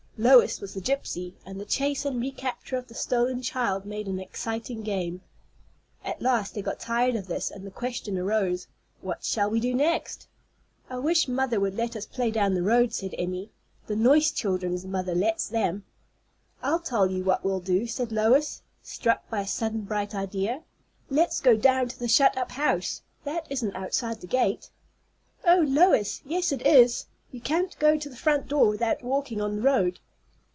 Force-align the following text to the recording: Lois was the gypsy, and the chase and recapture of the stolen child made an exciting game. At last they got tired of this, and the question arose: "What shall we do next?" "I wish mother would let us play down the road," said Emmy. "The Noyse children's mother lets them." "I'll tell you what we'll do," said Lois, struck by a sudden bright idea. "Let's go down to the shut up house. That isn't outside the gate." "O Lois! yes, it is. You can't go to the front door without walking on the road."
Lois 0.17 0.61
was 0.61 0.75
the 0.75 0.81
gypsy, 0.81 1.33
and 1.47 1.59
the 1.59 1.65
chase 1.65 2.05
and 2.05 2.21
recapture 2.21 2.77
of 2.77 2.87
the 2.87 2.93
stolen 2.93 3.41
child 3.41 3.85
made 3.85 4.05
an 4.07 4.19
exciting 4.19 4.83
game. 4.83 5.19
At 6.05 6.21
last 6.21 6.53
they 6.53 6.61
got 6.61 6.79
tired 6.79 7.15
of 7.15 7.25
this, 7.25 7.49
and 7.49 7.65
the 7.65 7.71
question 7.71 8.19
arose: 8.19 8.67
"What 9.01 9.23
shall 9.23 9.49
we 9.49 9.59
do 9.59 9.73
next?" 9.73 10.27
"I 10.91 10.97
wish 10.99 11.27
mother 11.27 11.59
would 11.59 11.73
let 11.73 11.95
us 11.95 12.05
play 12.05 12.29
down 12.29 12.53
the 12.53 12.61
road," 12.61 12.93
said 12.93 13.15
Emmy. 13.17 13.49
"The 13.87 13.95
Noyse 13.95 14.29
children's 14.31 14.85
mother 14.85 15.15
lets 15.15 15.47
them." 15.49 15.85
"I'll 16.61 16.81
tell 16.81 17.09
you 17.09 17.23
what 17.23 17.43
we'll 17.43 17.59
do," 17.59 17.87
said 17.87 18.11
Lois, 18.11 18.61
struck 18.83 19.27
by 19.27 19.39
a 19.41 19.47
sudden 19.47 19.81
bright 19.85 20.13
idea. 20.13 20.61
"Let's 21.09 21.39
go 21.39 21.57
down 21.57 21.87
to 21.87 21.97
the 21.97 22.07
shut 22.07 22.37
up 22.37 22.51
house. 22.51 23.01
That 23.23 23.47
isn't 23.49 23.75
outside 23.75 24.21
the 24.21 24.27
gate." 24.27 24.69
"O 25.47 25.61
Lois! 25.67 26.21
yes, 26.23 26.51
it 26.51 26.63
is. 26.67 27.07
You 27.31 27.41
can't 27.41 27.75
go 27.79 27.97
to 27.97 28.09
the 28.09 28.15
front 28.15 28.47
door 28.47 28.69
without 28.69 29.01
walking 29.01 29.41
on 29.41 29.55
the 29.55 29.61
road." 29.63 29.99